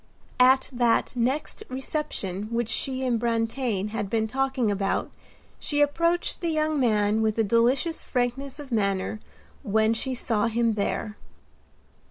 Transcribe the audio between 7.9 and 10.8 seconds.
frankness of manner when she saw him